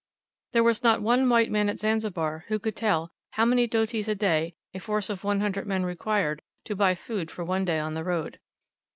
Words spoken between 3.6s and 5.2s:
dotis a day a force